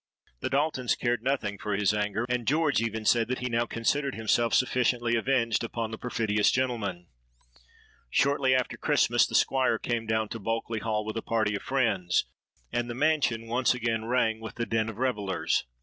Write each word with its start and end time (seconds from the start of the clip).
The 0.39 0.49
Daltons 0.49 0.95
cared 0.95 1.21
nothing 1.21 1.59
for 1.59 1.75
his 1.75 1.93
anger; 1.93 2.25
and 2.27 2.47
George 2.47 2.81
even 2.81 3.05
said 3.05 3.27
that 3.27 3.37
he 3.37 3.49
now 3.49 3.67
considered 3.67 4.15
himself 4.15 4.55
sufficiently 4.55 5.15
avenged 5.15 5.63
upon 5.63 5.91
the 5.91 5.97
perfidious 5.99 6.49
gentleman. 6.49 7.05
Shortly 8.09 8.55
after 8.55 8.77
Christmas 8.77 9.27
the 9.27 9.35
Squire 9.35 9.77
came 9.77 10.07
down 10.07 10.27
to 10.29 10.39
Bulkeley 10.39 10.79
Hall 10.79 11.05
with 11.05 11.17
a 11.17 11.21
party 11.21 11.55
of 11.55 11.61
friends; 11.61 12.23
and 12.73 12.89
the 12.89 12.95
mansion 12.95 13.45
once 13.45 13.75
again 13.75 14.05
rang 14.05 14.39
with 14.39 14.55
the 14.55 14.65
din 14.65 14.89
of 14.89 14.97
revellers. 14.97 15.65